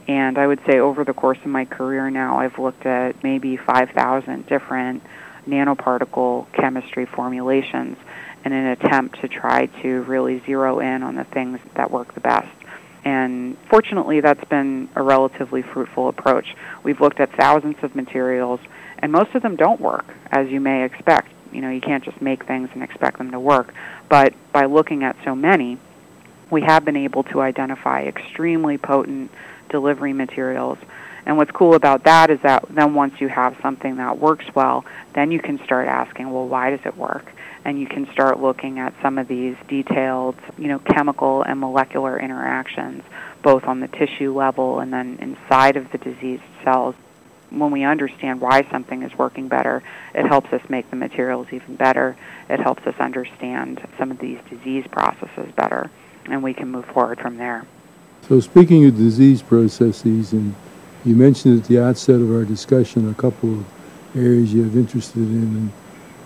And 0.06 0.36
I 0.36 0.46
would 0.46 0.60
say 0.66 0.80
over 0.80 1.04
the 1.04 1.14
course 1.14 1.38
of 1.38 1.46
my 1.46 1.64
career 1.64 2.10
now, 2.10 2.38
I've 2.38 2.58
looked 2.58 2.84
at 2.84 3.22
maybe 3.22 3.56
5,000 3.56 4.46
different 4.46 5.02
nanoparticle 5.46 6.52
chemistry 6.52 7.06
formulations 7.06 7.96
in 8.44 8.52
an 8.52 8.66
attempt 8.66 9.20
to 9.20 9.28
try 9.28 9.66
to 9.66 10.02
really 10.02 10.40
zero 10.46 10.80
in 10.80 11.02
on 11.02 11.14
the 11.14 11.24
things 11.24 11.60
that 11.74 11.90
work 11.90 12.14
the 12.14 12.20
best. 12.20 12.48
And 13.04 13.56
fortunately, 13.68 14.20
that's 14.20 14.44
been 14.44 14.88
a 14.94 15.02
relatively 15.02 15.62
fruitful 15.62 16.08
approach. 16.08 16.54
We've 16.82 17.00
looked 17.00 17.20
at 17.20 17.32
thousands 17.32 17.76
of 17.82 17.96
materials, 17.96 18.60
and 18.98 19.10
most 19.10 19.34
of 19.34 19.42
them 19.42 19.56
don't 19.56 19.80
work, 19.80 20.06
as 20.30 20.48
you 20.48 20.60
may 20.60 20.84
expect. 20.84 21.32
You 21.52 21.60
know, 21.60 21.70
you 21.70 21.80
can't 21.80 22.04
just 22.04 22.22
make 22.22 22.44
things 22.46 22.70
and 22.74 22.82
expect 22.82 23.18
them 23.18 23.32
to 23.32 23.40
work. 23.40 23.74
But 24.08 24.34
by 24.52 24.66
looking 24.66 25.02
at 25.04 25.16
so 25.24 25.34
many, 25.34 25.78
we 26.50 26.62
have 26.62 26.84
been 26.84 26.96
able 26.96 27.24
to 27.24 27.40
identify 27.40 28.02
extremely 28.02 28.78
potent 28.78 29.30
delivery 29.68 30.12
materials. 30.12 30.78
And 31.26 31.36
what's 31.36 31.50
cool 31.50 31.74
about 31.74 32.04
that 32.04 32.30
is 32.30 32.40
that 32.40 32.64
then 32.68 32.94
once 32.94 33.20
you 33.20 33.28
have 33.28 33.56
something 33.62 33.96
that 33.96 34.18
works 34.18 34.44
well, 34.54 34.84
then 35.14 35.30
you 35.30 35.40
can 35.40 35.62
start 35.64 35.88
asking, 35.88 36.30
well, 36.30 36.46
why 36.46 36.70
does 36.70 36.84
it 36.84 36.96
work? 36.96 37.32
And 37.64 37.80
you 37.80 37.86
can 37.86 38.10
start 38.12 38.40
looking 38.40 38.78
at 38.78 38.94
some 39.02 39.18
of 39.18 39.28
these 39.28 39.56
detailed, 39.68 40.36
you 40.58 40.68
know, 40.68 40.78
chemical 40.78 41.42
and 41.42 41.60
molecular 41.60 42.18
interactions, 42.18 43.04
both 43.42 43.64
on 43.64 43.80
the 43.80 43.88
tissue 43.88 44.36
level 44.36 44.80
and 44.80 44.92
then 44.92 45.18
inside 45.20 45.76
of 45.76 45.90
the 45.92 45.98
diseased 45.98 46.42
cells. 46.64 46.94
When 47.50 47.70
we 47.70 47.84
understand 47.84 48.40
why 48.40 48.66
something 48.70 49.02
is 49.02 49.16
working 49.16 49.48
better, 49.48 49.82
it 50.14 50.26
helps 50.26 50.52
us 50.52 50.62
make 50.70 50.88
the 50.90 50.96
materials 50.96 51.48
even 51.52 51.76
better. 51.76 52.16
It 52.48 52.60
helps 52.60 52.86
us 52.86 52.94
understand 52.98 53.86
some 53.98 54.10
of 54.10 54.18
these 54.18 54.38
disease 54.48 54.86
processes 54.90 55.52
better, 55.54 55.90
and 56.24 56.42
we 56.42 56.54
can 56.54 56.70
move 56.70 56.86
forward 56.86 57.20
from 57.20 57.36
there. 57.36 57.66
So, 58.28 58.40
speaking 58.40 58.86
of 58.86 58.96
disease 58.96 59.42
processes, 59.42 60.32
and 60.32 60.54
you 61.04 61.14
mentioned 61.14 61.60
at 61.60 61.68
the 61.68 61.78
outset 61.78 62.20
of 62.20 62.30
our 62.30 62.44
discussion 62.44 63.10
a 63.10 63.14
couple 63.14 63.52
of 63.52 63.66
areas 64.16 64.54
you 64.54 64.62
have 64.64 64.76
interested 64.76 65.18
in 65.18 65.72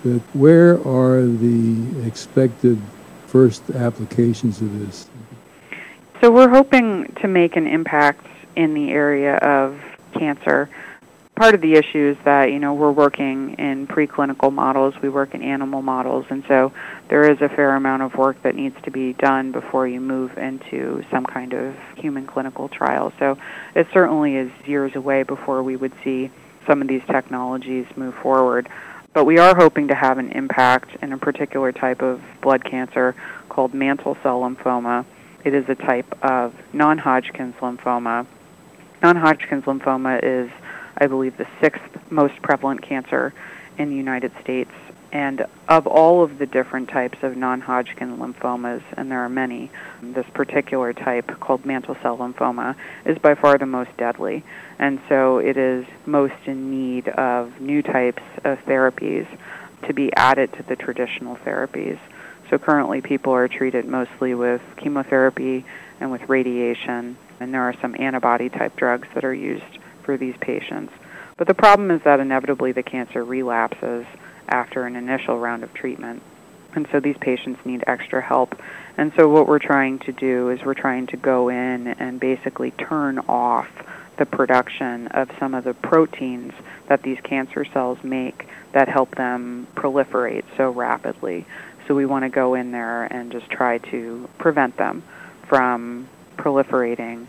but 0.06 0.22
where 0.34 0.74
are 0.86 1.22
the 1.22 2.06
expected 2.06 2.80
first 3.26 3.70
applications 3.70 4.60
of 4.60 4.78
this? 4.78 5.08
So 6.20 6.30
we're 6.30 6.48
hoping 6.48 7.06
to 7.20 7.26
make 7.26 7.56
an 7.56 7.66
impact 7.66 8.24
in 8.54 8.72
the 8.72 8.90
area 8.90 9.36
of 9.36 9.80
cancer. 10.12 10.70
Part 11.34 11.56
of 11.56 11.60
the 11.60 11.74
issue 11.74 12.14
is 12.16 12.24
that, 12.24 12.52
you 12.52 12.60
know, 12.60 12.72
we're 12.72 12.92
working 12.92 13.54
in 13.58 13.88
preclinical 13.88 14.52
models, 14.52 14.94
we 15.02 15.08
work 15.08 15.34
in 15.34 15.42
animal 15.42 15.82
models, 15.82 16.24
and 16.30 16.44
so 16.46 16.72
there 17.08 17.28
is 17.28 17.42
a 17.42 17.48
fair 17.48 17.74
amount 17.74 18.02
of 18.02 18.14
work 18.14 18.40
that 18.42 18.54
needs 18.54 18.80
to 18.82 18.92
be 18.92 19.12
done 19.14 19.50
before 19.50 19.88
you 19.88 20.00
move 20.00 20.38
into 20.38 21.04
some 21.10 21.26
kind 21.26 21.52
of 21.52 21.74
human 21.96 22.26
clinical 22.26 22.68
trial. 22.68 23.12
So 23.18 23.36
it 23.74 23.88
certainly 23.92 24.36
is 24.36 24.52
years 24.66 24.94
away 24.94 25.24
before 25.24 25.64
we 25.64 25.74
would 25.74 25.92
see 26.04 26.30
some 26.64 26.80
of 26.80 26.86
these 26.88 27.02
technologies 27.06 27.86
move 27.96 28.14
forward. 28.14 28.68
But 29.16 29.24
we 29.24 29.38
are 29.38 29.56
hoping 29.56 29.88
to 29.88 29.94
have 29.94 30.18
an 30.18 30.30
impact 30.32 31.02
in 31.02 31.10
a 31.10 31.16
particular 31.16 31.72
type 31.72 32.02
of 32.02 32.22
blood 32.42 32.62
cancer 32.66 33.14
called 33.48 33.72
mantle 33.72 34.14
cell 34.22 34.42
lymphoma. 34.42 35.06
It 35.42 35.54
is 35.54 35.66
a 35.70 35.74
type 35.74 36.22
of 36.22 36.54
non 36.74 36.98
Hodgkin's 36.98 37.54
lymphoma. 37.54 38.26
Non 39.02 39.16
Hodgkin's 39.16 39.64
lymphoma 39.64 40.20
is, 40.22 40.50
I 40.98 41.06
believe, 41.06 41.38
the 41.38 41.46
sixth 41.62 41.80
most 42.10 42.42
prevalent 42.42 42.82
cancer 42.82 43.32
in 43.78 43.88
the 43.88 43.96
United 43.96 44.32
States. 44.42 44.72
And 45.16 45.46
of 45.66 45.86
all 45.86 46.22
of 46.22 46.36
the 46.36 46.44
different 46.44 46.90
types 46.90 47.22
of 47.22 47.38
non 47.38 47.62
Hodgkin 47.62 48.18
lymphomas, 48.18 48.82
and 48.98 49.10
there 49.10 49.20
are 49.20 49.30
many, 49.30 49.70
this 50.02 50.26
particular 50.34 50.92
type 50.92 51.40
called 51.40 51.64
mantle 51.64 51.96
cell 52.02 52.18
lymphoma 52.18 52.76
is 53.06 53.16
by 53.16 53.34
far 53.34 53.56
the 53.56 53.64
most 53.64 53.96
deadly 53.96 54.44
and 54.78 55.00
so 55.08 55.38
it 55.38 55.56
is 55.56 55.86
most 56.04 56.34
in 56.44 56.70
need 56.70 57.08
of 57.08 57.62
new 57.62 57.82
types 57.82 58.22
of 58.44 58.58
therapies 58.66 59.26
to 59.86 59.94
be 59.94 60.12
added 60.14 60.52
to 60.52 60.62
the 60.64 60.76
traditional 60.76 61.36
therapies. 61.36 61.98
So 62.50 62.58
currently 62.58 63.00
people 63.00 63.32
are 63.32 63.48
treated 63.48 63.86
mostly 63.86 64.34
with 64.34 64.60
chemotherapy 64.76 65.64
and 65.98 66.10
with 66.10 66.28
radiation, 66.28 67.16
and 67.40 67.54
there 67.54 67.62
are 67.62 67.74
some 67.80 67.96
antibody 67.98 68.50
type 68.50 68.76
drugs 68.76 69.08
that 69.14 69.24
are 69.24 69.32
used 69.32 69.78
for 70.02 70.18
these 70.18 70.36
patients. 70.42 70.92
But 71.38 71.46
the 71.46 71.54
problem 71.54 71.90
is 71.90 72.02
that 72.02 72.20
inevitably 72.20 72.72
the 72.72 72.82
cancer 72.82 73.24
relapses 73.24 74.04
after 74.48 74.84
an 74.84 74.96
initial 74.96 75.38
round 75.38 75.62
of 75.62 75.72
treatment. 75.74 76.22
And 76.74 76.86
so 76.92 77.00
these 77.00 77.16
patients 77.16 77.64
need 77.64 77.84
extra 77.86 78.20
help. 78.20 78.60
And 78.98 79.12
so 79.16 79.28
what 79.28 79.48
we're 79.48 79.58
trying 79.58 79.98
to 80.00 80.12
do 80.12 80.50
is 80.50 80.62
we're 80.62 80.74
trying 80.74 81.06
to 81.08 81.16
go 81.16 81.48
in 81.48 81.88
and 81.88 82.20
basically 82.20 82.70
turn 82.72 83.18
off 83.20 83.68
the 84.18 84.26
production 84.26 85.08
of 85.08 85.30
some 85.38 85.54
of 85.54 85.64
the 85.64 85.74
proteins 85.74 86.52
that 86.88 87.02
these 87.02 87.18
cancer 87.22 87.64
cells 87.64 88.02
make 88.02 88.48
that 88.72 88.88
help 88.88 89.14
them 89.14 89.66
proliferate 89.74 90.44
so 90.56 90.70
rapidly. 90.70 91.46
So 91.86 91.94
we 91.94 92.06
want 92.06 92.24
to 92.24 92.28
go 92.28 92.54
in 92.54 92.72
there 92.72 93.04
and 93.04 93.30
just 93.32 93.48
try 93.48 93.78
to 93.78 94.28
prevent 94.38 94.76
them 94.76 95.02
from 95.46 96.08
proliferating 96.36 97.26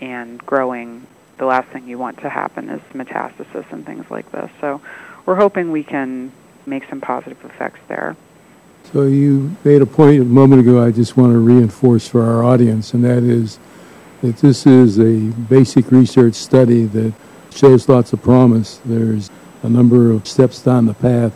and 0.00 0.44
growing. 0.44 1.06
The 1.38 1.46
last 1.46 1.68
thing 1.68 1.86
you 1.86 1.98
want 1.98 2.18
to 2.20 2.28
happen 2.28 2.68
is 2.68 2.80
metastasis 2.92 3.70
and 3.72 3.86
things 3.86 4.10
like 4.10 4.30
this. 4.32 4.50
So 4.60 4.80
we're 5.24 5.36
hoping 5.36 5.70
we 5.70 5.84
can 5.84 6.32
make 6.66 6.88
some 6.88 7.00
positive 7.00 7.42
effects 7.44 7.80
there. 7.88 8.16
So 8.92 9.02
you 9.02 9.56
made 9.64 9.80
a 9.80 9.86
point 9.86 10.20
a 10.20 10.24
moment 10.24 10.60
ago 10.60 10.84
I 10.84 10.90
just 10.90 11.16
want 11.16 11.32
to 11.32 11.38
reinforce 11.38 12.06
for 12.08 12.22
our 12.22 12.44
audience, 12.44 12.94
and 12.94 13.04
that 13.04 13.22
is 13.22 13.58
that 14.20 14.36
this 14.38 14.66
is 14.66 14.98
a 14.98 15.32
basic 15.48 15.90
research 15.90 16.34
study 16.34 16.84
that 16.84 17.12
shows 17.50 17.88
lots 17.88 18.12
of 18.12 18.22
promise. 18.22 18.80
There's 18.84 19.30
a 19.62 19.68
number 19.68 20.10
of 20.10 20.26
steps 20.26 20.62
down 20.62 20.86
the 20.86 20.94
path 20.94 21.32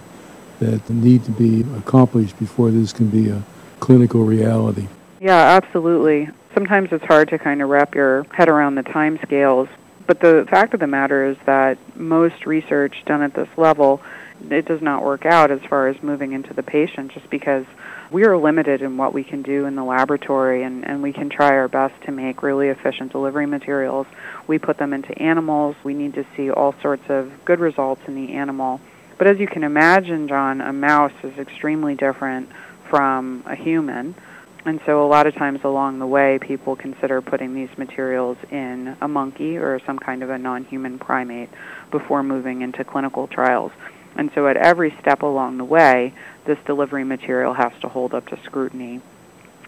that 0.60 0.88
need 0.90 1.24
to 1.24 1.30
be 1.30 1.64
accomplished 1.76 2.38
before 2.38 2.70
this 2.70 2.92
can 2.92 3.08
be 3.08 3.28
a 3.28 3.42
clinical 3.80 4.24
reality. 4.24 4.88
Yeah, 5.20 5.60
absolutely. 5.62 6.28
Sometimes 6.54 6.90
it's 6.92 7.04
hard 7.04 7.28
to 7.28 7.38
kind 7.38 7.60
of 7.60 7.68
wrap 7.68 7.94
your 7.94 8.24
head 8.32 8.48
around 8.48 8.76
the 8.76 8.82
time 8.82 9.18
scales, 9.22 9.68
but 10.06 10.20
the 10.20 10.46
fact 10.48 10.72
of 10.74 10.80
the 10.80 10.86
matter 10.86 11.26
is 11.26 11.36
that 11.44 11.78
most 11.96 12.46
research 12.46 13.02
done 13.04 13.22
at 13.22 13.34
this 13.34 13.48
level 13.56 14.00
it 14.50 14.64
does 14.66 14.82
not 14.82 15.02
work 15.02 15.26
out 15.26 15.50
as 15.50 15.60
far 15.62 15.88
as 15.88 16.02
moving 16.02 16.32
into 16.32 16.54
the 16.54 16.62
patient 16.62 17.12
just 17.12 17.28
because 17.30 17.64
we 18.10 18.24
are 18.24 18.36
limited 18.36 18.82
in 18.82 18.96
what 18.96 19.12
we 19.12 19.24
can 19.24 19.42
do 19.42 19.66
in 19.66 19.74
the 19.74 19.84
laboratory 19.84 20.62
and, 20.62 20.86
and 20.86 21.02
we 21.02 21.12
can 21.12 21.28
try 21.28 21.50
our 21.50 21.68
best 21.68 22.00
to 22.04 22.12
make 22.12 22.42
really 22.42 22.68
efficient 22.68 23.12
delivery 23.12 23.46
materials. 23.46 24.06
We 24.46 24.58
put 24.58 24.78
them 24.78 24.92
into 24.92 25.16
animals. 25.20 25.74
We 25.82 25.94
need 25.94 26.14
to 26.14 26.24
see 26.36 26.50
all 26.50 26.74
sorts 26.80 27.08
of 27.08 27.44
good 27.44 27.58
results 27.58 28.02
in 28.06 28.14
the 28.14 28.34
animal. 28.34 28.80
But 29.18 29.26
as 29.26 29.38
you 29.38 29.46
can 29.46 29.64
imagine, 29.64 30.28
John, 30.28 30.60
a 30.60 30.72
mouse 30.72 31.12
is 31.22 31.36
extremely 31.38 31.94
different 31.94 32.50
from 32.88 33.42
a 33.46 33.56
human. 33.56 34.14
And 34.64 34.80
so 34.84 35.04
a 35.04 35.08
lot 35.08 35.26
of 35.26 35.34
times 35.34 35.60
along 35.62 36.00
the 36.00 36.06
way, 36.06 36.38
people 36.40 36.74
consider 36.76 37.22
putting 37.22 37.54
these 37.54 37.70
materials 37.78 38.36
in 38.50 38.96
a 39.00 39.08
monkey 39.08 39.56
or 39.56 39.80
some 39.86 39.98
kind 39.98 40.22
of 40.22 40.30
a 40.30 40.38
non-human 40.38 40.98
primate 40.98 41.48
before 41.90 42.22
moving 42.22 42.62
into 42.62 42.84
clinical 42.84 43.26
trials. 43.28 43.72
And 44.16 44.30
so 44.34 44.46
at 44.48 44.56
every 44.56 44.92
step 45.00 45.22
along 45.22 45.58
the 45.58 45.64
way, 45.64 46.14
this 46.44 46.58
delivery 46.64 47.04
material 47.04 47.52
has 47.52 47.72
to 47.80 47.88
hold 47.88 48.14
up 48.14 48.26
to 48.28 48.38
scrutiny. 48.44 49.00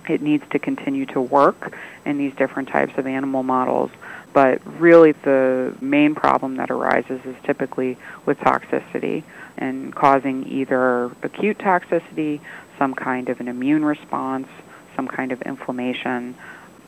it 0.08 0.22
needs 0.22 0.44
to 0.50 0.58
continue 0.58 1.04
to 1.04 1.20
work 1.20 1.74
in 2.06 2.16
these 2.16 2.34
different 2.34 2.68
types 2.70 2.96
of 2.96 3.06
animal 3.06 3.42
models. 3.42 3.90
But 4.32 4.62
really, 4.80 5.12
the 5.12 5.74
main 5.80 6.14
problem 6.14 6.56
that 6.56 6.70
arises 6.70 7.20
is 7.24 7.36
typically 7.44 7.98
with 8.24 8.38
toxicity 8.38 9.22
and 9.58 9.94
causing 9.94 10.46
either 10.46 11.10
acute 11.22 11.58
toxicity, 11.58 12.40
some 12.78 12.94
kind 12.94 13.28
of 13.28 13.40
an 13.40 13.48
immune 13.48 13.84
response, 13.84 14.48
some 14.96 15.08
kind 15.08 15.32
of 15.32 15.42
inflammation. 15.42 16.36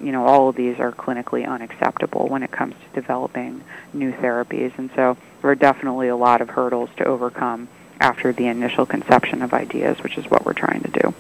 You 0.01 0.13
know, 0.13 0.27
all 0.27 0.49
of 0.49 0.57
these 0.57 0.79
are 0.79 0.93
clinically 0.93 1.47
unacceptable 1.47 2.29
when 2.29 2.43
it 2.43 2.51
comes 2.51 2.75
to 2.75 3.01
developing 3.01 3.63
new 3.93 4.13
therapies. 4.13 4.73
And 4.79 4.91
so 4.95 5.17
there 5.41 5.51
are 5.51 5.55
definitely 5.55 6.09
a 6.09 6.17
lot 6.17 6.41
of 6.41 6.51
hurdles 6.51 6.91
to 6.97 7.05
overcome 7.05 7.69
after 8.01 8.33
the 8.33 8.47
initial 8.47 8.87
conception 8.87 9.43
of 9.43 9.53
ideas, 9.53 10.03
which 10.03 10.17
is 10.17 10.27
what 10.31 10.45
we're 10.45 10.53
trying 10.53 10.81
to 10.83 10.91
do. 10.91 11.15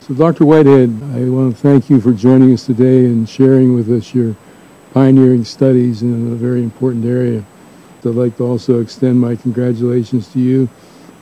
So, 0.00 0.14
Dr. 0.14 0.46
Whitehead, 0.46 0.90
I 1.14 1.28
want 1.28 1.54
to 1.54 1.60
thank 1.60 1.90
you 1.90 2.00
for 2.00 2.12
joining 2.12 2.52
us 2.52 2.66
today 2.66 3.04
and 3.04 3.28
sharing 3.28 3.74
with 3.74 3.90
us 3.90 4.14
your 4.14 4.34
pioneering 4.92 5.44
studies 5.44 6.02
in 6.02 6.32
a 6.32 6.36
very 6.36 6.62
important 6.62 7.04
area. 7.04 7.44
I'd 8.00 8.14
like 8.14 8.38
to 8.38 8.44
also 8.44 8.80
extend 8.80 9.20
my 9.20 9.36
congratulations 9.36 10.28
to 10.32 10.40
you. 10.40 10.70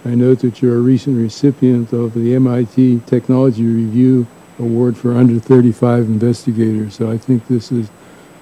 I 0.04 0.14
note 0.14 0.40
that 0.40 0.62
you're 0.62 0.76
a 0.76 0.80
recent 0.80 1.18
recipient 1.18 1.92
of 1.92 2.14
the 2.14 2.36
MIT 2.36 3.00
Technology 3.06 3.64
Review 3.64 4.28
Award 4.60 4.96
for 4.96 5.12
under 5.12 5.40
35 5.40 6.04
investigators. 6.04 6.94
So 6.94 7.10
I 7.10 7.18
think 7.18 7.48
this 7.48 7.72
is 7.72 7.90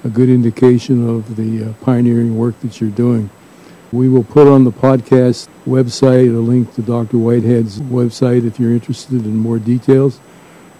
a 0.05 0.11
good 0.11 0.29
indication 0.29 1.09
of 1.09 1.37
the 1.37 1.71
uh, 1.71 1.73
pioneering 1.83 2.37
work 2.37 2.61
that 2.61 2.79
you're 2.79 2.91
doing. 2.91 3.31
We 3.93 4.09
will 4.09 4.25
put 4.25 4.49
on 4.49 4.65
the 4.65 4.73
podcast 4.73 5.47
website 5.65 6.35
a 6.35 6.41
link 6.41 6.75
to 6.75 6.83
Dr. 6.83 7.19
Whitehead's 7.19 7.79
website 7.79 8.45
if 8.45 8.59
you're 8.59 8.73
interested 8.73 9.25
in 9.25 9.37
more 9.37 9.61
details. 9.61 10.19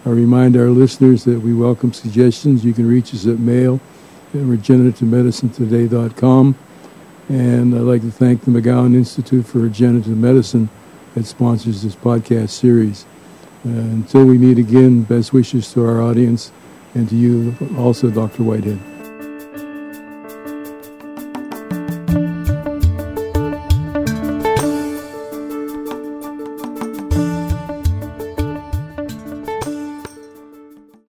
I 0.05 0.09
remind 0.09 0.57
our 0.57 0.69
listeners 0.69 1.23
that 1.23 1.39
we 1.39 1.53
welcome 1.53 1.93
suggestions. 1.93 2.65
You 2.65 2.73
can 2.73 2.85
reach 2.87 3.13
us 3.13 3.25
at 3.25 3.39
mail 3.39 3.79
at 4.33 4.41
regenerativemedicinetoday.com. 4.41 6.55
And 7.29 7.75
I'd 7.75 7.81
like 7.81 8.01
to 8.01 8.11
thank 8.11 8.43
the 8.43 8.51
McGowan 8.51 8.93
Institute 8.93 9.45
for 9.45 9.59
Regenerative 9.59 10.17
Medicine 10.17 10.69
that 11.15 11.25
sponsors 11.25 11.83
this 11.83 11.95
podcast 11.95 12.49
series. 12.49 13.05
Uh, 13.65 13.69
until 13.69 14.25
we 14.25 14.37
meet 14.37 14.57
again, 14.57 15.03
best 15.03 15.31
wishes 15.33 15.71
to 15.73 15.85
our 15.85 16.01
audience 16.01 16.51
and 16.93 17.09
to 17.09 17.15
you 17.15 17.55
also, 17.77 18.09
Dr. 18.09 18.43
Whitehead. 18.43 18.96